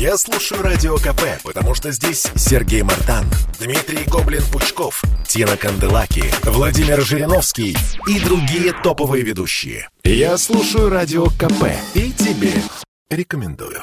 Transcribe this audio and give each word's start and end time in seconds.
Я 0.00 0.16
слушаю 0.16 0.62
Радио 0.62 0.96
КП, 0.96 1.42
потому 1.44 1.74
что 1.74 1.92
здесь 1.92 2.26
Сергей 2.34 2.80
Мартан, 2.80 3.26
Дмитрий 3.60 4.06
Гоблин-Пучков, 4.06 5.02
Тина 5.28 5.58
Канделаки, 5.58 6.24
Владимир 6.42 7.02
Жириновский 7.02 7.76
и 8.08 8.18
другие 8.18 8.72
топовые 8.82 9.22
ведущие. 9.22 9.90
Я 10.02 10.38
слушаю 10.38 10.88
Радио 10.88 11.26
КП 11.26 11.66
и 11.92 12.12
тебе 12.12 12.54
рекомендую. 13.10 13.82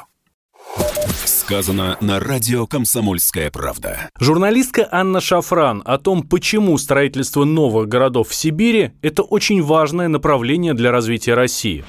Сказано 1.24 1.97
на 2.01 2.20
радио 2.20 2.65
«Комсомольская 2.65 3.52
правда». 3.52 4.10
Журналистка 4.20 4.88
Анна 4.92 5.22
Шафран 5.22 5.84
о 5.86 5.99
том, 5.99 6.24
почему 6.24 6.79
строительство 6.79 7.44
новых 7.44 7.88
городов 7.88 8.29
в 8.29 8.36
Сибири– 8.36 8.94
это 9.04 9.22
очень 9.22 9.62
важное 9.62 10.08
направление 10.08 10.74
для 10.74 10.92
развития 10.92 11.36
России. 11.36 11.86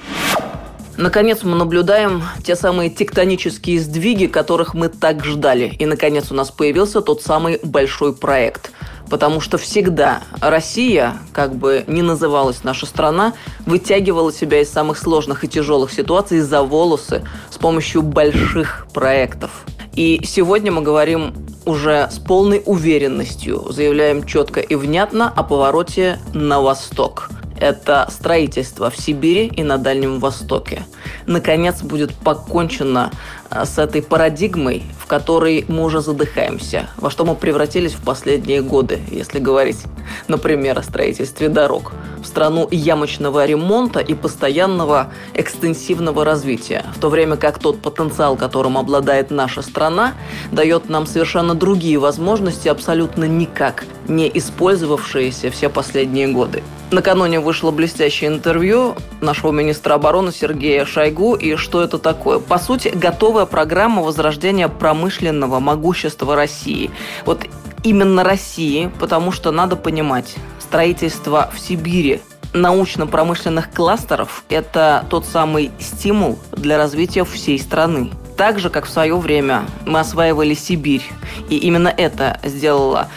Наконец 0.99 1.43
мы 1.43 1.55
наблюдаем 1.55 2.23
те 2.43 2.57
самые 2.57 2.89
тектонические 2.89 3.79
сдвиги, 3.79 4.25
которых 4.25 4.73
мы 4.73 4.89
так 4.89 5.23
ждали. 5.23 5.73
И, 5.79 5.85
наконец, 5.85 6.29
у 6.29 6.35
нас 6.35 6.51
появился 6.51 6.99
тот 6.99 7.21
самый 7.23 7.59
большой 7.63 8.13
проект– 8.13 8.71
потому 9.09 9.41
что 9.41 9.57
всегда 9.57 10.21
Россия, 10.39 11.17
как 11.33 11.55
бы 11.55 11.83
ни 11.87 12.01
называлась 12.01 12.63
наша 12.63 12.85
страна, 12.85 13.33
вытягивала 13.65 14.31
себя 14.31 14.61
из 14.61 14.69
самых 14.69 14.97
сложных 14.97 15.43
и 15.43 15.47
тяжелых 15.47 15.91
ситуаций 15.91 16.39
за 16.39 16.61
волосы 16.61 17.23
с 17.49 17.57
помощью 17.57 18.03
больших 18.03 18.87
проектов. 18.93 19.65
И 19.95 20.21
сегодня 20.23 20.71
мы 20.71 20.81
говорим 20.81 21.33
уже 21.65 22.07
с 22.11 22.19
полной 22.19 22.61
уверенностью, 22.65 23.65
заявляем 23.69 24.23
четко 24.25 24.59
и 24.59 24.75
внятно 24.75 25.27
о 25.27 25.43
повороте 25.43 26.19
на 26.33 26.61
восток– 26.61 27.29
это 27.59 28.07
строительство 28.09 28.89
в 28.89 28.97
Сибири 28.97 29.47
и 29.47 29.63
на 29.63 29.77
Дальнем 29.77 30.19
Востоке. 30.19 30.83
Наконец 31.25 31.81
будет 31.81 32.13
покончено 32.13 33.11
а, 33.49 33.65
с 33.65 33.77
этой 33.77 34.01
парадигмой, 34.01 34.83
в 34.99 35.05
которой 35.05 35.65
мы 35.67 35.83
уже 35.83 36.01
задыхаемся, 36.01 36.89
во 36.97 37.09
что 37.09 37.25
мы 37.25 37.35
превратились 37.35 37.93
в 37.93 38.03
последние 38.03 38.61
годы, 38.61 38.99
если 39.11 39.39
говорить, 39.39 39.79
например, 40.27 40.79
о 40.79 40.83
строительстве 40.83 41.49
дорог, 41.49 41.91
в 42.21 42.25
страну 42.25 42.67
ямочного 42.71 43.45
ремонта 43.45 43.99
и 43.99 44.13
постоянного 44.13 45.11
экстенсивного 45.33 46.25
развития, 46.25 46.85
в 46.95 46.99
то 46.99 47.09
время 47.09 47.37
как 47.37 47.59
тот 47.59 47.81
потенциал, 47.81 48.35
которым 48.35 48.77
обладает 48.77 49.31
наша 49.31 49.61
страна, 49.61 50.13
дает 50.51 50.89
нам 50.89 51.05
совершенно 51.05 51.55
другие 51.55 51.97
возможности, 51.97 52.67
абсолютно 52.67 53.25
никак 53.25 53.85
не 54.07 54.29
использовавшиеся 54.33 55.51
все 55.51 55.69
последние 55.69 56.27
годы. 56.27 56.63
Накануне 56.91 57.39
вышло 57.39 57.69
блестящее 57.69 58.31
интервью 58.31 58.95
нашего 59.21 59.51
министра 59.51 59.93
обороны 59.93 60.31
Сергея 60.31 60.85
Шойгу. 60.85 61.35
И 61.35 61.55
что 61.55 61.83
это 61.83 61.99
такое? 61.99 62.39
По 62.39 62.57
сути, 62.57 62.87
готовая 62.87 63.45
программа 63.45 64.01
возрождения 64.01 64.67
промышленного 64.67 65.59
могущества 65.59 66.35
России. 66.35 66.89
Вот 67.25 67.45
именно 67.83 68.23
России, 68.23 68.91
потому 68.99 69.31
что 69.31 69.51
надо 69.51 69.75
понимать, 69.75 70.35
строительство 70.59 71.51
в 71.53 71.59
Сибири 71.59 72.21
научно-промышленных 72.53 73.71
кластеров– 73.71 74.43
это 74.49 75.05
тот 75.09 75.25
самый 75.25 75.71
стимул 75.79 76.39
для 76.51 76.77
развития 76.77 77.23
всей 77.23 77.59
страны. 77.59 78.09
Так 78.37 78.57
же, 78.57 78.69
как 78.69 78.85
в 78.85 78.89
свое 78.89 79.15
время 79.15 79.65
мы 79.85 79.99
осваивали 79.99 80.53
Сибирь. 80.53 81.03
И 81.49 81.57
именно 81.57 81.89
это 81.89 82.39
сделало 82.43 83.09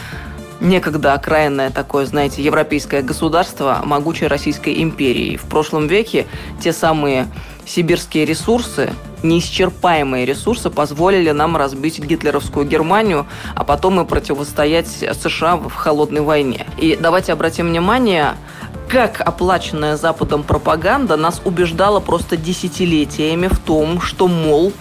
некогда 0.62 1.14
окраинное 1.14 1.70
такое, 1.70 2.06
знаете, 2.06 2.42
европейское 2.42 3.02
государство 3.02 3.80
могучей 3.84 4.28
Российской 4.28 4.82
империи. 4.82 5.36
В 5.36 5.44
прошлом 5.44 5.88
веке 5.88 6.26
те 6.60 6.72
самые 6.72 7.26
сибирские 7.66 8.24
ресурсы, 8.24 8.92
неисчерпаемые 9.22 10.24
ресурсы 10.24 10.70
позволили 10.70 11.30
нам 11.30 11.56
разбить 11.56 11.98
гитлеровскую 11.98 12.66
Германию, 12.66 13.26
а 13.54 13.64
потом 13.64 14.00
и 14.00 14.04
противостоять 14.04 14.88
США 14.88 15.56
в 15.56 15.74
холодной 15.74 16.22
войне. 16.22 16.66
И 16.78 16.98
давайте 17.00 17.32
обратим 17.32 17.68
внимание, 17.68 18.34
как 18.88 19.20
оплаченная 19.20 19.96
Западом 19.96 20.42
пропаганда 20.42 21.16
нас 21.16 21.40
убеждала 21.44 22.00
просто 22.00 22.36
десятилетиями 22.36 23.48
в 23.48 23.58
том, 23.58 24.00
что, 24.00 24.28
мол, 24.28 24.72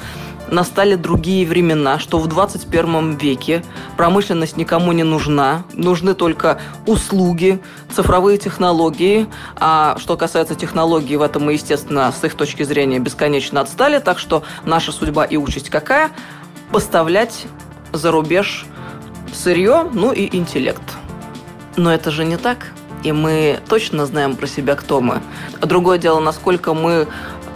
настали 0.51 0.95
другие 0.95 1.47
времена, 1.47 1.97
что 1.97 2.19
в 2.19 2.27
21 2.27 3.15
веке 3.15 3.63
промышленность 3.97 4.57
никому 4.57 4.91
не 4.91 5.03
нужна, 5.03 5.63
нужны 5.73 6.13
только 6.13 6.59
услуги, 6.85 7.61
цифровые 7.91 8.37
технологии, 8.37 9.27
а 9.55 9.97
что 9.97 10.17
касается 10.17 10.53
технологий, 10.53 11.15
в 11.15 11.21
этом 11.21 11.45
мы, 11.45 11.53
естественно, 11.53 12.11
с 12.11 12.23
их 12.23 12.35
точки 12.35 12.63
зрения 12.63 12.99
бесконечно 12.99 13.61
отстали, 13.61 13.99
так 13.99 14.19
что 14.19 14.43
наша 14.65 14.91
судьба 14.91 15.23
и 15.23 15.37
участь 15.37 15.69
какая? 15.69 16.11
Поставлять 16.71 17.45
за 17.93 18.11
рубеж 18.11 18.65
сырье, 19.33 19.87
ну 19.93 20.11
и 20.11 20.35
интеллект. 20.35 20.83
Но 21.77 21.91
это 21.93 22.11
же 22.11 22.25
не 22.25 22.37
так. 22.37 22.67
И 23.03 23.11
мы 23.11 23.59
точно 23.67 24.05
знаем 24.05 24.35
про 24.35 24.45
себя, 24.45 24.75
кто 24.75 25.01
мы. 25.01 25.21
Другое 25.61 25.97
дело, 25.97 26.19
насколько 26.19 26.73
мы 26.73 27.07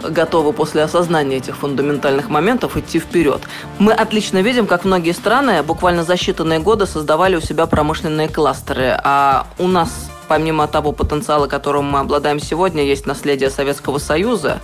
готовы 0.02 0.52
после 0.52 0.82
осознания 0.82 1.36
этих 1.36 1.56
фундаментальных 1.56 2.28
моментов 2.28 2.76
идти 2.76 2.98
вперед. 2.98 3.42
Мы 3.78 3.92
отлично 3.92 4.42
видим, 4.42 4.66
как 4.66 4.84
многие 4.84 5.12
страны 5.12 5.62
буквально 5.62 6.04
за 6.04 6.14
считанные 6.14 6.60
годы 6.60 6.86
создавали 6.86 7.36
у 7.36 7.40
себя 7.40 7.66
промышленные 7.66 8.28
кластеры, 8.28 8.98
а 9.02 9.46
у 9.58 9.66
нас 9.68 10.10
помимо 10.28 10.66
того 10.66 10.92
потенциала, 10.92 11.46
которым 11.46 11.84
мы 11.84 12.00
обладаем 12.00 12.40
сегодня, 12.40 12.82
есть 12.84 13.06
наследие 13.06 13.50
Советского 13.50 13.98
Союза. 13.98 14.60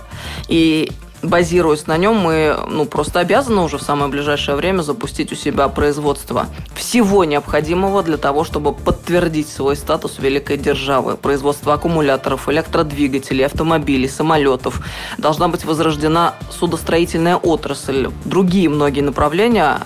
И 0.47 0.91
базируясь 1.23 1.87
на 1.87 1.97
нем, 1.97 2.17
мы 2.17 2.55
ну, 2.67 2.85
просто 2.85 3.19
обязаны 3.19 3.61
уже 3.61 3.77
в 3.77 3.81
самое 3.81 4.11
ближайшее 4.11 4.55
время 4.55 4.81
запустить 4.81 5.31
у 5.31 5.35
себя 5.35 5.67
производство 5.69 6.47
всего 6.75 7.23
необходимого 7.23 8.03
для 8.03 8.17
того, 8.17 8.43
чтобы 8.43 8.73
подтвердить 8.73 9.47
свой 9.47 9.75
статус 9.75 10.19
великой 10.19 10.57
державы. 10.57 11.15
Производство 11.15 11.73
аккумуляторов, 11.73 12.49
электродвигателей, 12.49 13.45
автомобилей, 13.45 14.07
самолетов. 14.07 14.81
Должна 15.17 15.47
быть 15.47 15.65
возрождена 15.65 16.35
судостроительная 16.51 17.37
отрасль. 17.37 18.09
Другие 18.25 18.69
многие 18.69 19.01
направления. 19.01 19.79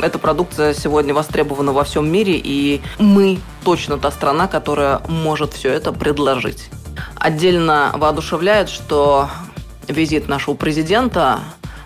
Эта 0.00 0.18
продукция 0.18 0.74
сегодня 0.74 1.12
востребована 1.12 1.72
во 1.72 1.84
всем 1.84 2.10
мире, 2.10 2.40
и 2.42 2.80
мы 2.98 3.38
точно 3.64 3.98
та 3.98 4.10
страна, 4.10 4.46
которая 4.46 5.00
может 5.08 5.54
все 5.54 5.70
это 5.70 5.92
предложить. 5.92 6.70
Отдельно 7.16 7.92
воодушевляет, 7.94 8.68
что 8.68 9.28
визит 9.88 10.28
нашего 10.28 10.54
президента 10.54 11.40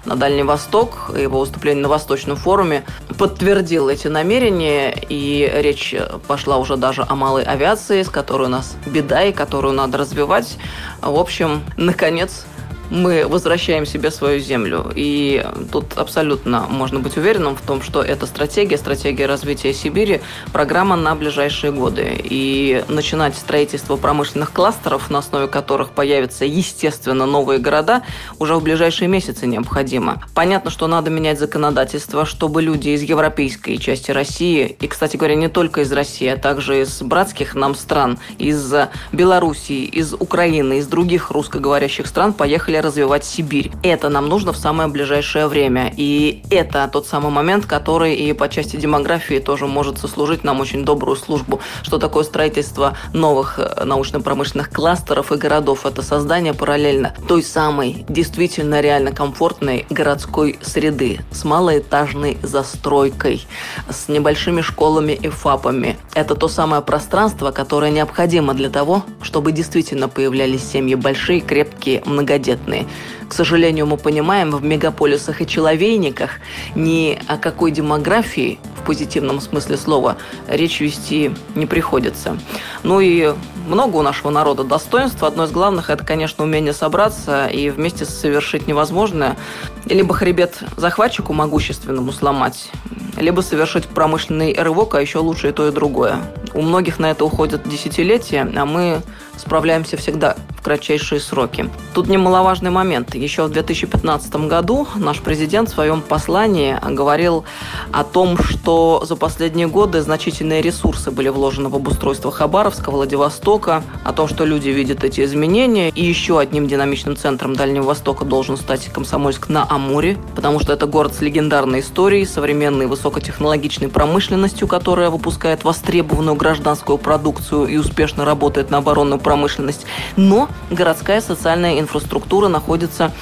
на 0.05 0.17
Дальний 0.17 0.43
Восток, 0.43 1.11
его 1.17 1.41
выступление 1.41 1.83
на 1.83 1.89
Восточном 1.89 2.37
форуме 2.37 2.85
подтвердил 3.19 3.89
эти 3.89 4.09
намерения, 4.09 4.91
и 4.91 5.51
речь 5.55 5.95
пошла 6.27 6.57
уже 6.57 6.77
даже 6.77 7.05
о 7.07 7.15
малой 7.15 7.43
авиации, 7.43 8.03
с 8.03 8.09
которой 8.09 8.45
у 8.45 8.51
нас 8.51 8.77
беда 8.87 9.25
и 9.25 9.33
которую 9.33 9.75
надо 9.75 9.99
развивать. 9.99 10.57
В 11.03 11.19
общем, 11.19 11.63
наконец, 11.77 12.47
мы 12.91 13.27
возвращаем 13.27 13.87
себе 13.87 14.11
свою 14.11 14.41
землю. 14.41 14.91
И 14.95 15.45
тут 15.71 15.97
абсолютно 15.97 16.67
можно 16.69 17.01
быть 17.01 17.17
уверенным 17.17 17.57
в 17.57 17.61
том, 17.61 17.83
что 17.83 18.03
эта 18.03 18.27
стратегия, 18.27 18.77
стратегия 18.79 19.27
развития 19.27 19.73
Сибири, 19.73 20.21
программа 20.53 20.97
на 20.97 21.15
ближайшие 21.15 21.73
годы. 21.73 22.19
И 22.23 22.85
начинать 22.89 23.37
строительство 23.37 23.97
промышленных 23.97 24.53
кластеров, 24.53 25.11
на 25.11 25.19
основе 25.19 25.49
которых 25.49 25.91
появятся, 25.91 26.45
естественно, 26.45 27.27
новые 27.27 27.59
города, 27.59 28.03
уже 28.39 28.55
в 28.55 28.63
ближайшие 28.63 29.09
месяцы 29.09 29.47
необходимо. 29.47 30.23
Понятно, 30.35 30.71
что 30.71 30.87
надо 30.87 31.11
менять 31.11 31.39
законодательство, 31.39 32.25
чтобы 32.25 32.63
люди 32.63 32.91
из 32.91 33.03
европейской 33.03 33.77
части 33.77 34.11
России, 34.11 34.77
и, 34.81 34.87
кстати 34.87 35.17
говоря, 35.17 35.35
не 35.35 35.49
только 35.49 35.83
из 35.83 35.93
России, 35.93 36.29
а 36.29 36.37
также 36.37 36.83
из 36.83 37.03
братских 37.03 37.55
нам 37.55 37.75
стран, 37.75 38.19
из 38.39 38.73
Белоруссии, 39.13 39.85
из 39.85 40.15
Украины, 40.15 40.79
из 40.79 40.87
других 40.87 41.31
русскоговорящих 41.31 42.07
стран 42.07 42.33
поехали 42.33 42.78
развивать 42.81 43.25
Сибирь. 43.25 43.71
Это 43.83 44.09
нам 44.09 44.29
нужно 44.29 44.53
в 44.53 44.57
самое 44.57 44.89
ближайшее 44.89 45.47
время. 45.47 45.93
И 45.97 46.43
это 46.51 46.89
тот 46.93 47.07
самый 47.07 47.31
момент, 47.31 47.67
который 47.67 48.15
и 48.15 48.33
по 48.33 48.49
части 48.49 48.77
демографии 48.77 49.39
тоже 49.39 49.67
может 49.67 49.99
сослужить 49.99 50.45
нам 50.45 50.61
очень 50.61 50.85
добрую 50.85 51.17
службу. 51.17 51.61
Что 51.83 51.99
такое 51.99 52.25
строительство 52.25 52.97
новых 53.13 53.59
э, 53.59 53.85
научно-промышленных 53.85 54.71
кластеров 54.71 55.33
и 55.33 55.37
городов? 55.37 55.87
Это 55.87 56.03
создание 56.03 56.55
параллельно 56.55 57.15
той 57.27 57.43
самой 57.43 58.05
действительно 58.09 58.81
реально 58.81 59.13
комфортной 59.13 59.87
городской 59.91 60.59
среды 60.63 61.21
с 61.31 61.45
малоэтажной 61.45 62.39
застройкой, 62.43 63.47
с 63.89 64.09
небольшими 64.09 64.61
школами 64.61 65.13
и 65.13 65.29
фапами. 65.29 65.97
Это 66.21 66.35
то 66.35 66.49
самое 66.49 66.83
пространство, 66.83 67.51
которое 67.51 67.91
необходимо 67.91 68.55
для 68.55 68.71
того, 68.71 69.05
чтобы 69.23 69.53
действительно 69.53 70.09
появлялись 70.09 70.63
семьи 70.63 70.95
большие, 70.95 71.41
крепкие, 71.41 72.03
многодетные. 72.05 72.87
К 73.29 73.35
сожалению, 73.35 73.87
мы 73.87 73.99
понимаем, 73.99 74.51
в 74.51 74.63
мегаполисах 74.65 75.43
и 75.43 75.47
человейниках 75.47 76.31
ни 76.75 77.19
о 77.27 77.37
какой 77.37 77.71
демографии 77.71 78.59
в 78.77 78.87
позитивном 78.87 79.41
смысле 79.41 79.77
слова 79.77 80.17
речь 80.49 80.81
вести 80.81 81.33
не 81.55 81.67
приходится. 81.67 82.39
Ну 82.83 83.01
и 83.01 83.35
много 83.69 83.97
у 83.97 84.03
нашего 84.03 84.31
народа 84.31 84.65
достоинства. 84.65 85.29
Одно 85.29 85.45
из 85.45 85.51
главных– 85.51 85.91
это, 85.91 86.05
конечно, 86.05 86.43
умение 86.43 86.73
собраться 86.73 87.47
и 87.47 87.69
вместе 87.69 88.07
совершить 88.07 88.67
невозможное. 88.67 89.37
Либо 89.85 90.15
хребет 90.15 90.63
захватчику 90.77 91.35
могущественному 91.35 92.13
сломать, 92.13 92.71
либо 93.19 93.43
совершить 93.43 93.87
промышленный 93.87 94.55
рывок, 94.55 94.95
а 94.95 95.03
еще 95.03 95.19
лучше 95.19 95.51
и 95.51 95.53
то, 95.53 95.69
и 95.69 95.71
другое. 95.71 96.19
У 96.55 96.63
многих 96.63 96.99
на 96.99 97.11
это 97.11 97.27
уходят 97.27 97.69
десятилетия, 97.69 98.51
а 98.57 98.65
мы 98.65 99.03
справляемся 99.37 99.99
всегда 99.99 100.37
кратчайшие 100.69 101.19
сроки. 101.19 101.71
Тут 101.95 102.09
немаловажный 102.09 102.71
момент. 102.71 103.15
Еще 103.15 103.45
в 103.45 103.51
2015 103.51 104.35
году 104.49 104.87
наш 104.97 105.21
президент 105.23 105.71
в 105.71 105.73
своем 105.73 106.03
послании 106.03 106.77
говорил 106.91 107.47
о 107.91 108.05
том, 108.05 108.37
что 108.37 109.03
за 109.09 109.17
последние 109.17 109.67
годы 109.67 110.03
значительные 110.03 110.61
ресурсы 110.61 111.11
были 111.11 111.31
вложены 111.31 111.71
в 111.71 111.77
обустройство 111.77 112.31
Хабаровска, 112.31 112.91
Владивостока, 112.91 113.83
о 114.05 114.13
том, 114.13 114.29
что 114.29 114.45
люди 114.45 114.69
видят 114.69 115.05
эти 115.05 115.25
изменения. 115.25 115.89
И 115.89 116.05
еще 116.05 116.39
одним 116.39 116.69
динамичным 116.69 117.17
центром 117.17 117.57
Дальнего 117.57 117.85
Востока 117.85 118.27
должен 118.27 118.59
стать 118.59 118.93
Комсомольск 118.93 119.49
на 119.49 119.67
Амуре, 119.71 120.19
потому 120.37 120.61
что 120.61 120.75
это 120.75 120.85
город 120.85 121.15
с 121.15 121.23
легендарной 121.23 121.81
историей, 121.81 122.27
современной 122.27 122.85
высокотехнологичной 122.87 123.89
промышленностью, 123.89 124.69
которая 124.69 125.09
выпускает 125.09 125.65
востребованную 125.65 126.37
гражданскую 126.37 126.99
продукцию 126.99 127.69
и 127.69 127.79
успешно 127.79 128.27
работает 128.27 128.71
на 128.71 128.79
оборонную 128.79 129.19
промышленность. 129.19 129.87
Но 130.17 130.51
городская 130.71 131.21
социальная 131.21 131.81
инфраструктура 131.81 132.49
находится 132.49 133.13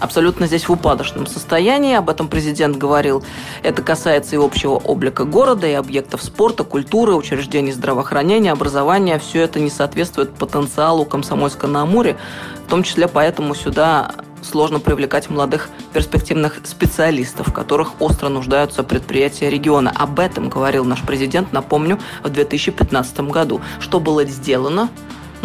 абсолютно 0.00 0.46
здесь 0.46 0.68
в 0.68 0.72
упадочном 0.72 1.26
состоянии. 1.26 1.94
Об 1.94 2.10
этом 2.10 2.28
президент 2.28 2.76
говорил. 2.76 3.24
Это 3.62 3.82
касается 3.82 4.36
и 4.36 4.38
общего 4.38 4.74
облика 4.74 5.24
города, 5.24 5.66
и 5.66 5.72
объектов 5.72 6.22
спорта, 6.22 6.64
культуры, 6.64 7.14
учреждений 7.14 7.72
здравоохранения, 7.72 8.52
образования. 8.52 9.18
Все 9.18 9.42
это 9.42 9.60
не 9.60 9.70
соответствует 9.70 10.34
потенциалу 10.34 11.04
Комсомольска 11.04 11.66
на 11.66 11.82
Амуре. 11.82 12.16
В 12.66 12.70
том 12.70 12.82
числе 12.82 13.08
поэтому 13.08 13.54
сюда 13.54 14.12
сложно 14.42 14.78
привлекать 14.78 15.30
молодых 15.30 15.70
перспективных 15.94 16.60
специалистов, 16.64 17.52
которых 17.52 18.00
остро 18.00 18.28
нуждаются 18.28 18.82
предприятия 18.82 19.48
региона. 19.48 19.90
Об 19.94 20.20
этом 20.20 20.50
говорил 20.50 20.84
наш 20.84 21.00
президент, 21.02 21.52
напомню, 21.52 21.98
в 22.22 22.28
2015 22.28 23.20
году. 23.20 23.62
Что 23.80 24.00
было 24.00 24.24
сделано, 24.24 24.90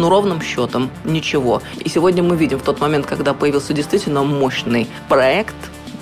ну, 0.00 0.08
ровным 0.08 0.40
счетом 0.40 0.90
ничего. 1.04 1.62
И 1.78 1.88
сегодня 1.88 2.22
мы 2.22 2.36
видим 2.36 2.58
в 2.58 2.62
тот 2.62 2.80
момент, 2.80 3.06
когда 3.06 3.34
появился 3.34 3.72
действительно 3.72 4.22
мощный 4.22 4.88
проект, 5.08 5.54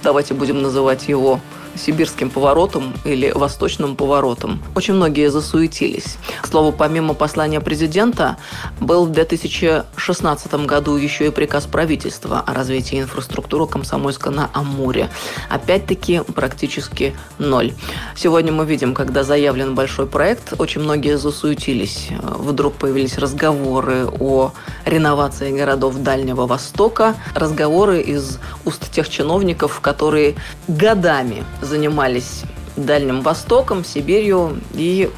давайте 0.03 0.35
будем 0.35 0.63
называть 0.63 1.09
его 1.09 1.41
сибирским 1.79 2.31
поворотом 2.31 2.95
или 3.05 3.31
восточным 3.31 3.97
поворотом. 3.97 4.63
Очень 4.75 4.95
многие 4.95 5.31
засуетились. 5.31 6.19
К 6.43 6.47
слову, 6.47 6.73
помимо 6.73 7.15
послания 7.15 7.61
президента, 7.61 8.37
был 8.81 9.07
в 9.07 9.13
2016 9.13 10.55
году 10.67 10.97
еще 10.97 11.27
и 11.27 11.31
приказ 11.31 11.67
правительства 11.67 12.43
о 12.47 12.55
развитии 12.55 13.01
инфраструктуры 13.01 13.67
Комсомольска 13.67 14.31
на 14.31 14.51
Амуре. 14.53 15.11
Опять-таки 15.49 16.21
практически 16.35 17.15
ноль. 17.39 17.73
Сегодня 18.17 18.53
мы 18.53 18.67
видим, 18.67 18.95
когда 18.95 19.23
заявлен 19.23 19.75
большой 19.75 20.07
проект, 20.07 20.55
очень 20.59 20.81
многие 20.81 21.19
засуетились. 21.19 22.09
Вдруг 22.21 22.75
появились 22.75 23.19
разговоры 23.19 24.07
о 24.07 24.53
реновации 24.85 25.57
городов 25.57 25.97
Дальнего 25.97 26.47
Востока, 26.47 27.15
разговоры 27.35 28.01
из 28.01 28.39
уст 28.65 28.91
тех 28.91 29.09
чиновников, 29.09 29.81
которые 29.81 30.35
годами 30.67 31.45
занимались 31.69 32.43
Дальним 32.77 33.23
Востоком, 33.23 33.85
Сибирью 33.85 34.61
и 34.75 35.11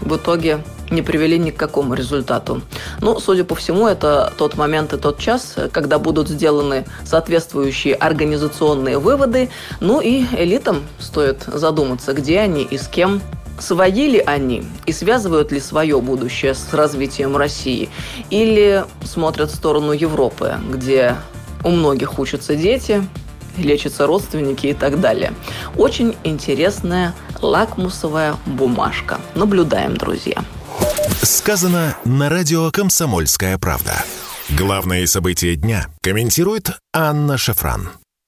в 0.00 0.16
итоге 0.16 0.62
не 0.90 1.02
привели 1.02 1.38
ни 1.38 1.50
к 1.50 1.56
какому 1.56 1.94
результату. 1.94 2.60
Ну, 3.00 3.18
судя 3.18 3.44
по 3.44 3.54
всему, 3.54 3.86
это 3.86 4.32
тот 4.36 4.56
момент 4.56 4.92
и 4.92 4.98
тот 4.98 5.18
час, 5.18 5.56
когда 5.72 5.98
будут 5.98 6.28
сделаны 6.28 6.84
соответствующие 7.04 7.94
организационные 7.94 8.98
выводы. 8.98 9.48
Ну 9.80 10.00
и 10.00 10.24
элитам 10.36 10.82
стоит 10.98 11.44
задуматься, 11.46 12.12
где 12.12 12.40
они 12.40 12.62
и 12.62 12.76
с 12.76 12.86
кем 12.88 13.22
Свои 13.58 14.08
ли 14.08 14.18
они 14.18 14.64
и 14.86 14.92
связывают 14.92 15.52
ли 15.52 15.60
свое 15.60 16.00
будущее 16.00 16.54
с 16.54 16.74
развитием 16.74 17.36
России? 17.36 17.90
Или 18.28 18.84
смотрят 19.04 19.52
в 19.52 19.54
сторону 19.54 19.92
Европы, 19.92 20.56
где 20.68 21.14
у 21.62 21.70
многих 21.70 22.18
учатся 22.18 22.56
дети, 22.56 23.06
лечатся 23.56 24.06
родственники 24.06 24.66
и 24.68 24.74
так 24.74 25.00
далее. 25.00 25.32
Очень 25.76 26.16
интересная 26.24 27.14
лакмусовая 27.40 28.36
бумажка. 28.46 29.20
Наблюдаем, 29.34 29.96
друзья. 29.96 30.42
Сказано 31.22 31.96
на 32.04 32.28
радио 32.28 32.70
«Комсомольская 32.70 33.58
правда». 33.58 34.04
Главные 34.50 35.06
события 35.06 35.54
дня 35.54 35.86
комментирует 36.02 36.78
Анна 36.92 37.38
Шафран. 37.38 37.90